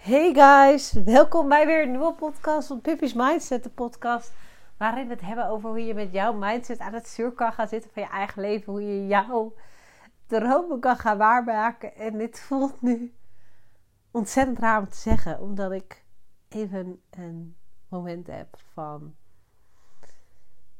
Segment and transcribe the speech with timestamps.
[0.00, 4.32] Hey guys, welkom bij weer een nieuwe podcast van Pippi's Mindset, de podcast
[4.76, 7.68] waarin we het hebben over hoe je met jouw mindset aan het stuur kan gaan
[7.68, 9.54] zitten van je eigen leven, hoe je jouw
[10.26, 11.94] dromen kan gaan waarmaken.
[11.94, 13.14] En dit voelt nu
[14.10, 16.04] ontzettend raar om te zeggen, omdat ik
[16.48, 17.56] even een
[17.88, 19.14] moment heb van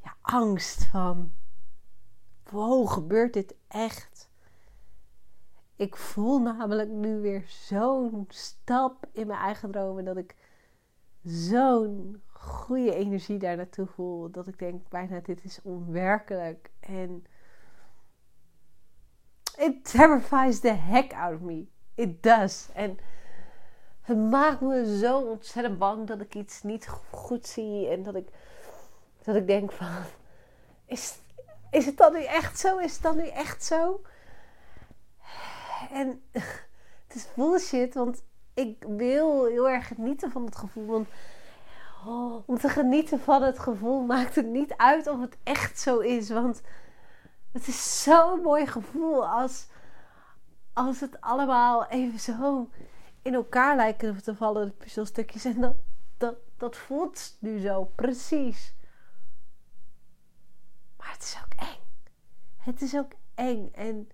[0.03, 1.33] ja, angst, van
[2.51, 4.30] wow, gebeurt dit echt?
[5.81, 10.05] Ik voel namelijk nu weer zo'n stap in mijn eigen dromen.
[10.05, 10.37] Dat ik
[11.25, 14.31] zo'n goede energie daar naartoe voel.
[14.31, 16.71] Dat ik denk bijna dit is onwerkelijk.
[16.81, 17.27] En
[19.59, 21.67] it terrifies the heck out of me.
[21.95, 22.69] It does.
[22.75, 22.99] En
[24.01, 27.89] het maakt me zo ontzettend bang dat ik iets niet goed zie.
[27.89, 28.29] En dat ik,
[29.23, 29.89] dat ik denk van...
[30.87, 31.19] Is,
[31.71, 32.79] is het dan nu echt zo?
[32.79, 34.01] Is het dan nu echt zo?
[35.93, 36.23] En
[37.07, 38.23] het is bullshit, want
[38.55, 40.87] ik wil heel erg genieten van het gevoel.
[40.87, 41.09] Want
[42.07, 45.99] oh, om te genieten van het gevoel maakt het niet uit of het echt zo
[45.99, 46.31] is.
[46.31, 46.61] Want
[47.53, 49.67] het is zo'n mooi gevoel als,
[50.73, 52.69] als het allemaal even zo
[53.23, 55.45] in elkaar lijken te vallen, de puzzelstukjes.
[55.45, 55.75] En dat,
[56.19, 58.75] dat, dat voelt nu zo, precies.
[60.97, 61.79] Maar het is ook eng.
[62.57, 63.71] Het is ook eng.
[63.73, 64.09] En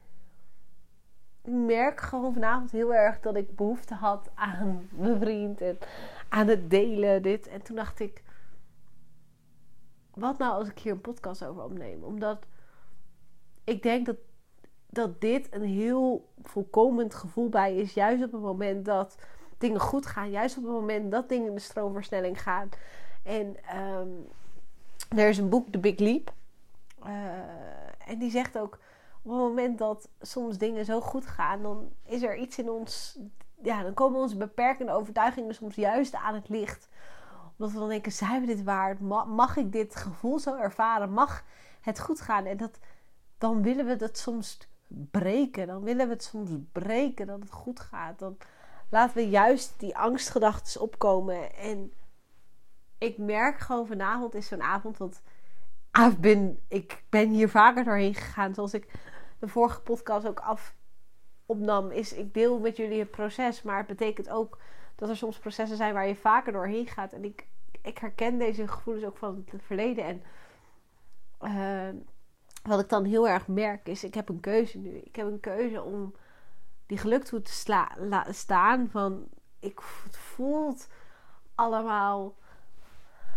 [1.46, 5.78] merk gewoon vanavond heel erg dat ik behoefte had aan mijn vriend en
[6.28, 7.48] aan het delen, dit.
[7.48, 8.22] En toen dacht ik,
[10.14, 12.02] wat nou als ik hier een podcast over opneem?
[12.02, 12.46] Omdat
[13.64, 14.16] ik denk dat,
[14.90, 17.94] dat dit een heel volkomend gevoel bij is.
[17.94, 19.16] Juist op het moment dat
[19.58, 20.30] dingen goed gaan.
[20.30, 22.68] Juist op het moment dat dingen in de stroomversnelling gaan.
[23.22, 24.26] En um,
[25.16, 26.32] er is een boek, The Big Leap.
[27.06, 27.12] Uh,
[28.06, 28.78] en die zegt ook
[29.26, 33.18] op het moment dat soms dingen zo goed gaan, dan is er iets in ons.
[33.62, 36.88] Ja, dan komen onze beperkende overtuigingen soms juist aan het licht.
[37.56, 39.00] Omdat we dan denken: zijn we dit waard?
[39.26, 41.10] Mag ik dit gevoel zo ervaren?
[41.12, 41.44] Mag
[41.80, 42.44] het goed gaan?
[42.44, 42.78] En dat,
[43.38, 44.58] dan willen we dat soms
[45.10, 45.66] breken.
[45.66, 48.18] Dan willen we het soms breken dat het goed gaat.
[48.18, 48.36] Dan
[48.90, 51.56] laten we juist die angstgedachten opkomen.
[51.56, 51.92] En
[52.98, 54.96] ik merk gewoon vanavond is zo'n avond.
[54.96, 55.22] Want
[56.68, 58.54] ik ben hier vaker doorheen gegaan.
[58.54, 60.74] Zoals ik de vorige podcast ook af
[61.46, 63.62] opnam, is ik deel met jullie het proces.
[63.62, 64.58] Maar het betekent ook
[64.94, 67.12] dat er soms processen zijn waar je vaker doorheen gaat.
[67.12, 67.46] En ik,
[67.82, 70.04] ik herken deze gevoelens ook van het verleden.
[70.04, 70.22] En
[71.42, 72.02] uh,
[72.62, 74.96] wat ik dan heel erg merk is, ik heb een keuze nu.
[74.96, 76.14] Ik heb een keuze om
[76.86, 78.88] die geluk toe te laten staan.
[78.90, 79.28] Van,
[79.60, 80.88] ik, het voelt
[81.54, 82.34] allemaal...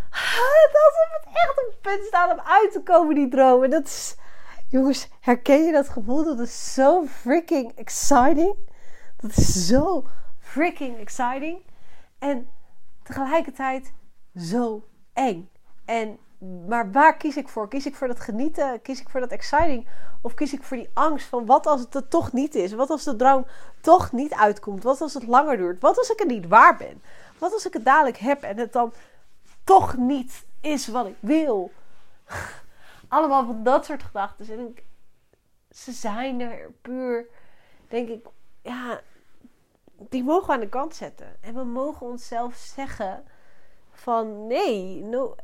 [0.71, 0.93] Dat
[1.23, 3.69] het echt op het punt staat om uit te komen, die dromen.
[3.69, 4.17] Dat is
[4.69, 6.23] Jongens, herken je dat gevoel?
[6.23, 8.55] Dat is zo freaking exciting.
[9.17, 10.07] Dat is zo
[10.39, 11.61] freaking exciting.
[12.19, 12.49] En
[13.03, 13.93] tegelijkertijd
[14.35, 15.49] zo eng.
[15.85, 16.17] En,
[16.67, 17.67] maar waar kies ik voor?
[17.67, 18.81] Kies ik voor dat genieten?
[18.81, 19.87] Kies ik voor dat exciting?
[20.21, 22.73] Of kies ik voor die angst van wat als het er toch niet is?
[22.73, 23.45] Wat als de droom
[23.81, 24.83] toch niet uitkomt?
[24.83, 25.81] Wat als het langer duurt?
[25.81, 27.01] Wat als ik het niet waar ben?
[27.37, 28.93] Wat als ik het dadelijk heb en het dan
[29.63, 31.71] toch niet is wat ik wil?
[33.09, 34.49] Allemaal van dat soort gedachten.
[34.49, 34.83] En ik,
[35.69, 37.27] ze zijn er puur,
[37.87, 38.27] denk ik,
[38.61, 39.01] ja,
[40.09, 41.37] die mogen we aan de kant zetten.
[41.41, 43.23] En we mogen onszelf zeggen
[43.91, 45.35] van nee, no,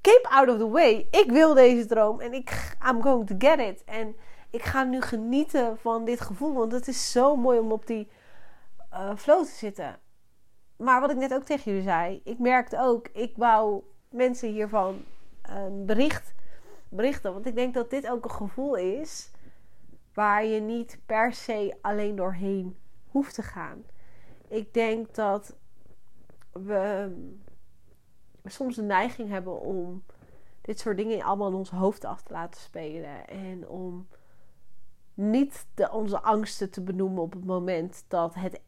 [0.00, 1.08] keep out of the way.
[1.10, 3.84] Ik wil deze droom en ik, I'm going to get it.
[3.84, 4.16] En
[4.50, 8.08] ik ga nu genieten van dit gevoel, want het is zo mooi om op die
[8.92, 9.98] uh, flow te zitten.
[10.76, 15.04] Maar wat ik net ook tegen jullie zei, ik merkte ook, ik wou mensen hiervan
[15.42, 16.32] een bericht
[16.90, 17.32] berichten.
[17.32, 19.30] Want ik denk dat dit ook een gevoel is
[20.14, 23.84] waar je niet per se alleen doorheen hoeft te gaan.
[24.48, 25.56] Ik denk dat
[26.52, 27.12] we
[28.44, 30.04] soms de neiging hebben om
[30.60, 33.28] dit soort dingen allemaal in ons hoofd af te laten spelen.
[33.28, 34.08] En om
[35.14, 38.60] niet onze angsten te benoemen op het moment dat het,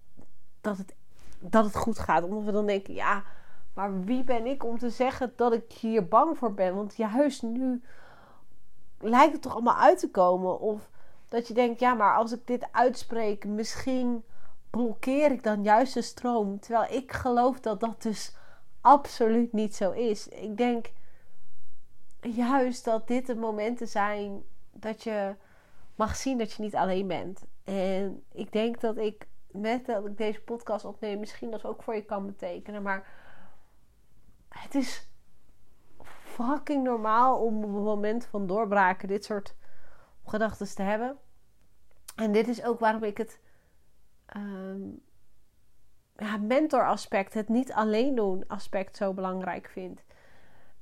[0.60, 0.94] dat, het,
[1.38, 2.22] dat het goed gaat.
[2.22, 3.24] Omdat we dan denken, ja,
[3.74, 6.74] maar wie ben ik om te zeggen dat ik hier bang voor ben?
[6.74, 7.82] Want juist nu
[9.02, 10.60] lijkt het toch allemaal uit te komen.
[10.60, 10.88] Of
[11.28, 14.24] dat je denkt, ja, maar als ik dit uitspreek, misschien
[14.70, 16.60] blokkeer ik dan juist de stroom.
[16.60, 18.34] Terwijl ik geloof dat dat dus
[18.80, 20.28] absoluut niet zo is.
[20.28, 20.90] Ik denk
[22.20, 25.34] juist dat dit de momenten zijn dat je
[25.94, 27.44] mag zien dat je niet alleen bent.
[27.64, 31.94] En ik denk dat ik met dat ik deze podcast opneem, misschien dat ook voor
[31.94, 32.82] je kan betekenen.
[32.82, 33.06] Maar
[34.48, 35.08] het is
[36.32, 39.54] fucking normaal om op een moment van doorbraken dit soort
[40.24, 41.18] gedachten te hebben.
[42.16, 43.40] En dit is ook waarom ik het
[44.36, 45.02] um,
[46.16, 50.04] ja, mentoraspect, het niet alleen doen aspect zo belangrijk vind.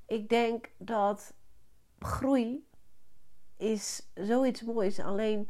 [0.06, 1.34] Ik denk dat
[1.98, 2.68] groei
[3.56, 5.00] is zoiets moois.
[5.00, 5.48] Alleen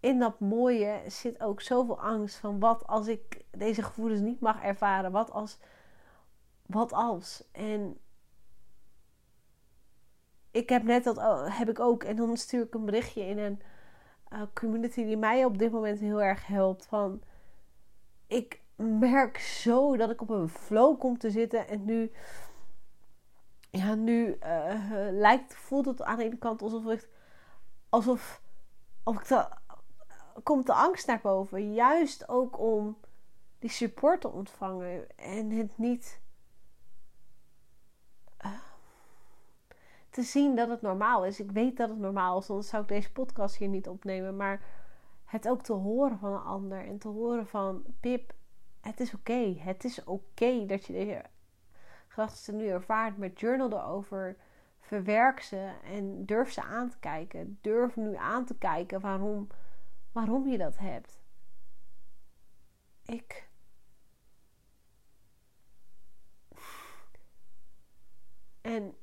[0.00, 4.62] in dat mooie zit ook zoveel angst van wat als ik deze gevoelens niet mag
[4.62, 5.12] ervaren?
[5.12, 5.58] Wat als?
[6.66, 7.44] Wat als?
[7.52, 7.98] En
[10.58, 12.04] ik heb net dat heb ik ook.
[12.04, 13.60] En dan stuur ik een berichtje in een
[14.32, 16.86] uh, community die mij op dit moment heel erg helpt.
[16.86, 17.22] Van
[18.26, 22.12] ik merk zo dat ik op een flow kom te zitten en nu
[23.70, 27.08] ja nu uh, lijkt voelt het aan de ene kant alsof ik
[27.88, 28.42] alsof
[29.04, 29.48] of ik
[30.42, 31.74] komt de angst naar boven.
[31.74, 32.96] Juist ook om
[33.58, 36.20] die support te ontvangen en het niet
[40.10, 41.40] te zien dat het normaal is.
[41.40, 44.36] Ik weet dat het normaal is, anders zou ik deze podcast hier niet opnemen.
[44.36, 44.62] Maar
[45.24, 48.32] het ook te horen van een ander en te horen van Pip,
[48.80, 49.56] het is oké.
[49.58, 51.24] Het is oké dat je deze
[52.08, 53.16] gedachten nu ervaart.
[53.16, 54.36] Met journal erover.
[54.80, 57.58] Verwerk ze en durf ze aan te kijken.
[57.60, 59.48] Durf nu aan te kijken waarom,
[60.12, 61.20] waarom je dat hebt.
[63.04, 63.48] Ik.
[68.60, 68.94] En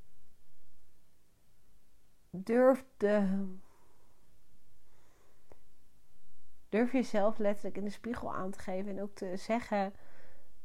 [6.76, 9.94] durf jezelf letterlijk in de spiegel aan te geven en ook te zeggen: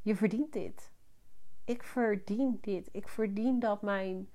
[0.03, 0.93] Je verdient dit.
[1.65, 2.89] Ik verdien dit.
[2.93, 4.29] Ik verdien dat mijn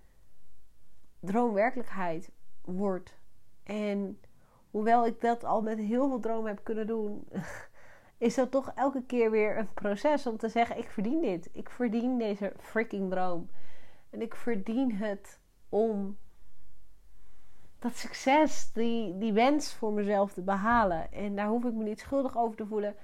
[1.19, 2.31] droom werkelijkheid
[2.61, 3.17] wordt.
[3.63, 4.19] En
[4.71, 7.27] hoewel ik dat al met heel veel dromen heb kunnen doen,
[8.17, 11.49] is dat toch elke keer weer een proces om te zeggen: Ik verdien dit.
[11.51, 13.49] Ik verdien deze freaking droom.
[14.09, 15.39] En ik verdien het
[15.69, 16.17] om
[17.79, 21.11] dat succes, die, die wens voor mezelf te behalen.
[21.11, 22.95] En daar hoef ik me niet schuldig over te voelen.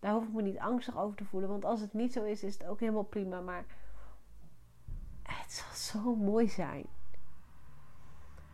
[0.00, 1.48] Daar hoef ik me niet angstig over te voelen.
[1.48, 3.40] Want als het niet zo is, is het ook helemaal prima.
[3.40, 3.64] Maar
[5.22, 6.86] het zal zo mooi zijn.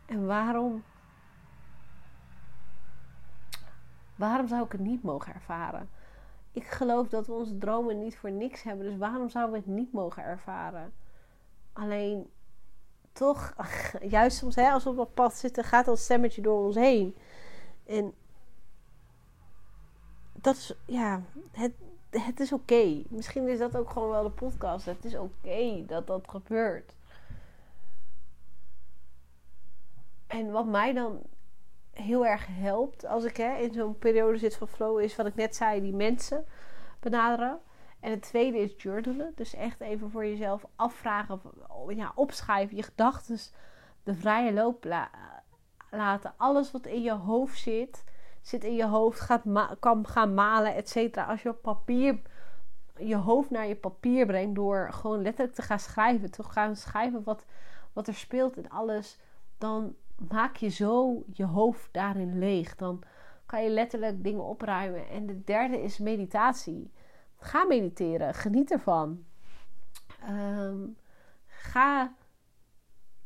[0.07, 0.85] En waarom?
[4.17, 5.89] Waarom zou ik het niet mogen ervaren?
[6.53, 8.87] Ik geloof dat we onze dromen niet voor niks hebben.
[8.87, 10.93] Dus waarom zouden we het niet mogen ervaren?
[11.73, 12.31] Alleen
[13.17, 13.55] toch,
[14.01, 17.17] juist soms hè, als we op dat pad zitten, gaat dat stemmetje door ons heen.
[17.87, 18.15] En
[20.33, 21.23] dat is, ja,
[21.53, 21.73] het,
[22.11, 23.03] het is oké.
[23.09, 24.87] Misschien is dat ook gewoon wel de podcast.
[24.87, 26.95] Het is oké dat dat gebeurt.
[30.27, 31.23] En wat mij dan
[31.91, 35.35] heel erg helpt als ik hè, in zo'n periode zit van flow, is wat ik
[35.35, 36.45] net zei: die mensen
[37.01, 37.61] benaderen.
[38.07, 39.33] En het tweede is journalen.
[39.35, 41.41] Dus echt even voor jezelf afvragen,
[41.89, 43.39] ja, opschrijven, je gedachten
[44.03, 44.85] de vrije loop
[45.91, 46.35] laten.
[46.37, 48.05] Alles wat in je hoofd zit,
[48.41, 49.43] zit in je hoofd, gaat
[49.81, 51.25] kan gaan malen, et cetera.
[51.25, 52.21] Als je op papier
[52.97, 57.23] je hoofd naar je papier brengt door gewoon letterlijk te gaan schrijven, te gaan schrijven
[57.25, 57.45] wat,
[57.93, 59.19] wat er speelt in alles,
[59.59, 59.95] dan
[60.29, 62.77] maak je zo je hoofd daarin leeg.
[62.77, 63.03] Dan
[63.47, 65.09] kan je letterlijk dingen opruimen.
[65.09, 66.93] En de derde is meditatie.
[67.39, 68.35] Ga mediteren.
[68.35, 69.25] Geniet ervan.
[70.21, 70.87] Ehm,
[71.47, 72.15] ga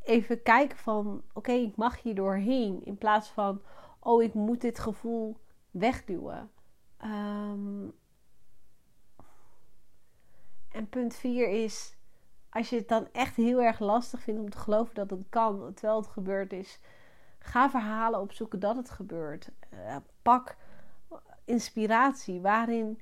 [0.02, 1.22] even kijken van...
[1.32, 2.84] Oké, ik mag hier doorheen.
[2.84, 3.62] In plaats van...
[4.00, 5.36] Oh, ik moet dit gevoel
[5.70, 6.50] wegduwen.
[6.96, 7.88] Ehm,
[10.68, 11.98] en punt 4 is...
[12.50, 15.74] Als je het dan echt heel erg lastig vindt om te geloven dat het kan...
[15.74, 16.80] Terwijl het gebeurd is...
[17.38, 19.50] Ga verhalen opzoeken dat het gebeurt.
[19.74, 20.56] Uh, pak
[21.44, 22.40] inspiratie.
[22.40, 23.00] Waarin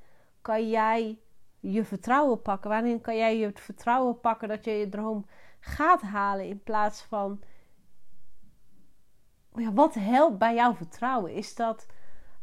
[0.48, 1.18] kan jij
[1.60, 2.70] je vertrouwen pakken?
[2.70, 5.26] Waarin kan jij je vertrouwen pakken dat je je droom
[5.60, 7.40] gaat halen in plaats van.
[9.54, 11.32] Ja, wat helpt bij jouw vertrouwen?
[11.32, 11.86] Is dat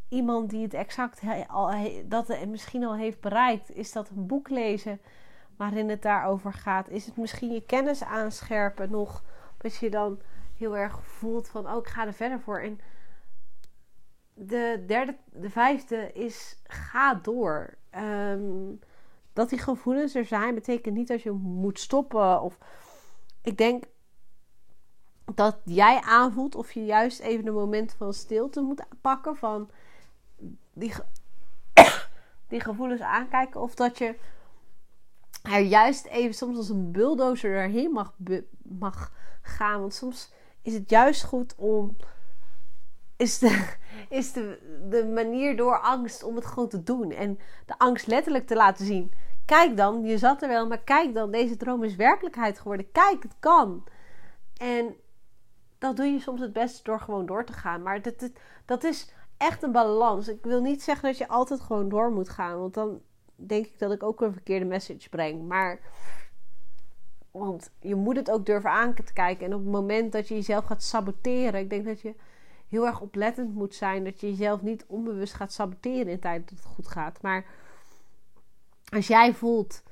[0.09, 1.71] iemand die het exact al,
[2.05, 3.71] dat misschien al heeft bereikt?
[3.71, 5.01] Is dat een boek lezen
[5.57, 6.89] waarin het daarover gaat?
[6.89, 9.23] Is het misschien je kennis aanscherpen nog?
[9.57, 10.19] Dat je dan
[10.57, 12.59] heel erg voelt van, oh, ik ga er verder voor.
[12.59, 12.79] En
[14.33, 17.77] de derde, de vijfde is ga door.
[17.95, 18.75] Ehm,
[19.33, 22.41] dat die gevoelens er zijn, betekent niet dat je moet stoppen.
[22.41, 22.57] Of
[23.41, 23.83] ik denk
[25.33, 29.35] dat jij aanvoelt of je juist even een moment van stilte moet pakken.
[29.35, 29.69] Van
[30.73, 30.93] die,
[32.49, 33.61] die gevoelens aankijken.
[33.61, 34.15] Of dat je
[35.43, 38.13] er juist even soms als een bulldozer erheen mag,
[38.61, 39.11] mag
[39.41, 39.79] gaan.
[39.79, 41.95] Want soms is het juist goed om
[43.17, 43.73] is, de,
[44.09, 47.11] is de, de manier door angst om het gewoon te doen.
[47.11, 49.11] En de angst letterlijk te laten zien.
[49.45, 52.91] Kijk dan, je zat er wel, maar kijk dan, deze droom is werkelijkheid geworden.
[52.91, 53.83] Kijk, het kan.
[54.57, 54.95] En
[55.77, 57.81] dat doe je soms het beste door gewoon door te gaan.
[57.81, 58.29] Maar dat,
[58.65, 60.27] dat is echt een balans.
[60.27, 62.59] Ik wil niet zeggen dat je altijd gewoon door moet gaan.
[62.59, 63.01] Want dan
[63.35, 65.47] denk ik dat ik ook een verkeerde message breng.
[65.47, 65.79] Maar,
[67.31, 69.45] want je moet het ook durven aan te kijken.
[69.45, 72.15] En op het moment dat je jezelf gaat saboteren, ik denk dat je
[72.69, 74.03] heel erg oplettend moet zijn.
[74.03, 77.21] Dat je jezelf niet onbewust gaat saboteren in de tijd dat het goed gaat.
[77.21, 77.45] Maar
[78.89, 79.83] als jij voelt,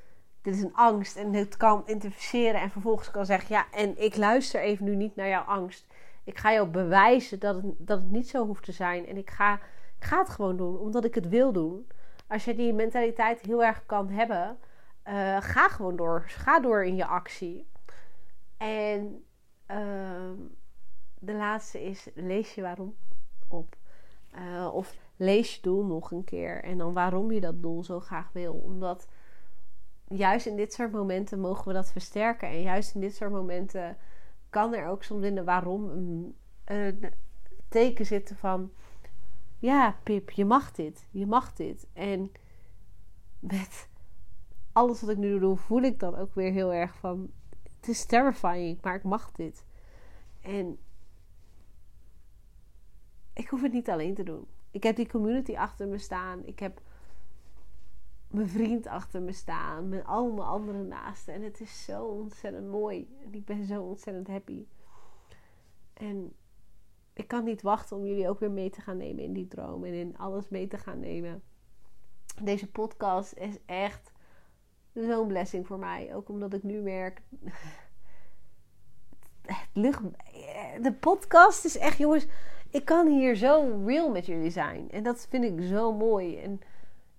[0.42, 4.16] dit is een angst en dit kan identificeren en vervolgens kan zeggen, ja, en ik
[4.16, 5.86] luister even nu niet naar jouw angst.
[6.24, 9.06] Ik ga jou bewijzen dat het, dat het niet zo hoeft te zijn.
[9.06, 9.54] En ik ga,
[9.98, 11.86] ik ga het gewoon doen, omdat ik het wil doen.
[12.28, 14.58] Als je die mentaliteit heel erg kan hebben,
[15.08, 16.24] uh, ga gewoon door.
[16.26, 17.66] Ga door in je actie.
[18.56, 19.24] En
[19.70, 20.30] uh,
[21.24, 22.94] de laatste is: lees je waarom
[23.48, 23.76] op.
[24.38, 26.62] Uh, of lees je doel nog een keer.
[26.62, 28.52] En dan waarom je dat doel zo graag wil.
[28.52, 29.08] Omdat
[30.08, 32.48] juist in dit soort momenten mogen we dat versterken.
[32.48, 33.96] En juist in dit soort momenten
[34.50, 37.12] kan er ook soms in de waarom een, een
[37.68, 38.72] teken zitten van:
[39.58, 41.08] ja, Pip, je mag dit.
[41.10, 41.86] Je mag dit.
[41.92, 42.32] En
[43.38, 43.88] met
[44.72, 47.30] alles wat ik nu doe, voel ik dan ook weer heel erg van:
[47.80, 49.64] het is terrifying, maar ik mag dit.
[50.40, 50.78] En
[53.34, 54.46] ik hoef het niet alleen te doen.
[54.70, 56.46] Ik heb die community achter me staan.
[56.46, 56.80] Ik heb
[58.28, 59.88] mijn vriend achter me staan.
[59.88, 61.34] Met al mijn andere naasten.
[61.34, 63.16] En het is zo ontzettend mooi.
[63.24, 64.66] En ik ben zo ontzettend happy.
[65.92, 66.32] En
[67.12, 69.84] ik kan niet wachten om jullie ook weer mee te gaan nemen in die droom.
[69.84, 71.42] En in alles mee te gaan nemen.
[72.42, 74.12] Deze podcast is echt
[74.92, 76.14] zo'n blessing voor mij.
[76.14, 77.22] Ook omdat ik nu merk.
[79.42, 80.00] Het lucht.
[80.82, 82.26] De podcast is echt, jongens
[82.74, 84.90] ik kan hier zo real met jullie zijn.
[84.90, 86.38] En dat vind ik zo mooi.
[86.38, 86.60] En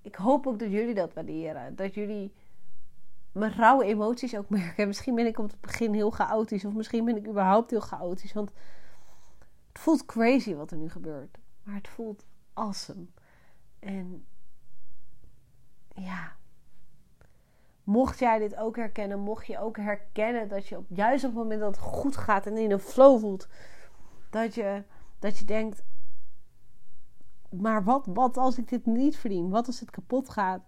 [0.01, 1.75] ik hoop ook dat jullie dat waarderen.
[1.75, 2.33] Dat jullie
[3.31, 4.88] mijn rauwe emoties ook merken.
[4.88, 6.65] Misschien ben ik op het begin heel chaotisch.
[6.65, 8.33] Of misschien ben ik überhaupt heel chaotisch.
[8.33, 8.51] Want
[9.67, 11.38] het voelt crazy wat er nu gebeurt.
[11.63, 13.05] Maar het voelt awesome.
[13.79, 14.25] En
[15.93, 16.35] ja.
[17.83, 21.39] Mocht jij dit ook herkennen, mocht je ook herkennen dat je op juist op het
[21.39, 23.47] moment dat het goed gaat en in een flow voelt,
[24.29, 24.83] dat je
[25.19, 25.84] dat je denkt,
[27.50, 29.50] maar wat, wat als ik dit niet verdien?
[29.50, 30.62] Wat als het kapot gaat?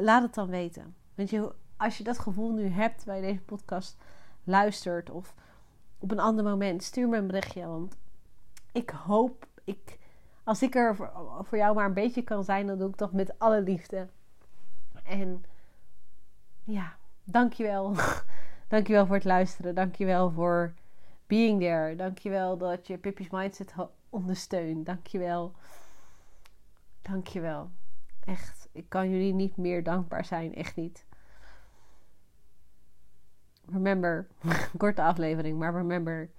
[0.00, 0.94] Laat het dan weten.
[1.14, 3.96] Want je, als je dat gevoel nu hebt bij deze podcast
[4.44, 5.34] luistert of
[5.98, 7.66] op een ander moment, stuur me een berichtje.
[7.66, 7.96] Want
[8.72, 9.98] ik hoop, ik,
[10.44, 13.38] als ik er voor, jou maar een beetje kan zijn, dan doe ik dat met
[13.38, 14.08] alle liefde.
[15.04, 15.44] En
[16.64, 17.94] ja, dankjewel.
[18.68, 19.74] dankjewel voor het luisteren.
[19.74, 20.74] Dankjewel voor
[21.32, 21.96] being there.
[21.96, 23.74] Dankjewel dat je Pippi's Mindset
[24.10, 24.86] ondersteunt.
[24.86, 25.52] Dankjewel.
[27.02, 27.70] Dankjewel.
[28.24, 30.54] Echt, ik kan jullie niet meer dankbaar zijn.
[30.54, 31.06] Echt niet.
[33.66, 34.26] Remember,
[34.76, 36.30] korte aflevering, maar remember,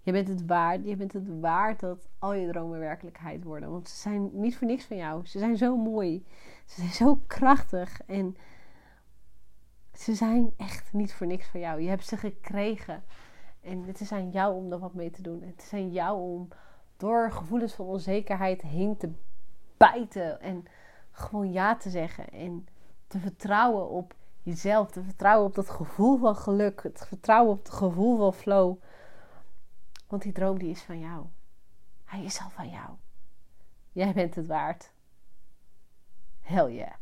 [0.00, 0.84] je bent het waard.
[0.84, 3.70] Je bent het waard dat al je dromen werkelijkheid worden.
[3.70, 5.26] Want ze zijn niet voor niks van jou.
[5.26, 6.26] Ze zijn zo mooi.
[6.66, 8.00] Ze zijn zo krachtig.
[8.06, 8.36] En
[9.94, 11.80] ze zijn echt niet voor niks van jou.
[11.80, 13.02] Je hebt ze gekregen.
[13.60, 15.42] En het is aan jou om er wat mee te doen.
[15.42, 16.48] Het is aan jou om
[16.96, 19.12] door gevoelens van onzekerheid heen te
[19.76, 20.40] bijten.
[20.40, 20.64] En
[21.10, 22.28] gewoon ja te zeggen.
[22.30, 22.66] En
[23.06, 24.90] te vertrouwen op jezelf.
[24.90, 26.82] Te vertrouwen op dat gevoel van geluk.
[26.82, 28.76] Het vertrouwen op het gevoel van flow.
[30.08, 31.26] Want die droom die is van jou.
[32.04, 32.88] Hij is al van jou.
[33.92, 34.92] Jij bent het waard.
[36.40, 36.92] Hell yeah.